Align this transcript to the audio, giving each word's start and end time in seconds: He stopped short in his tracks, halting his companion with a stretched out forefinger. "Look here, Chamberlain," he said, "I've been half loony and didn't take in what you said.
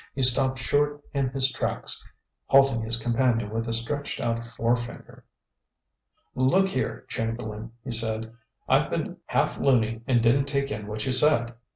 He 0.15 0.23
stopped 0.23 0.57
short 0.57 1.03
in 1.13 1.29
his 1.29 1.51
tracks, 1.51 2.03
halting 2.47 2.81
his 2.81 2.97
companion 2.97 3.51
with 3.51 3.69
a 3.69 3.73
stretched 3.73 4.19
out 4.19 4.43
forefinger. 4.43 5.25
"Look 6.33 6.69
here, 6.69 7.05
Chamberlain," 7.07 7.73
he 7.83 7.91
said, 7.91 8.33
"I've 8.67 8.89
been 8.89 9.17
half 9.27 9.59
loony 9.59 10.01
and 10.07 10.19
didn't 10.19 10.45
take 10.45 10.71
in 10.71 10.87
what 10.87 11.05
you 11.05 11.11
said. 11.11 11.53